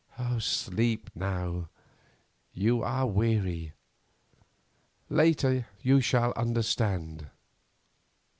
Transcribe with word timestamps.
Sleep 0.39 1.11
now, 1.13 1.69
you 2.55 2.81
are 2.81 3.05
weary; 3.05 3.73
later 5.09 5.67
you 5.83 6.01
shall 6.01 6.31
understand. 6.35 7.27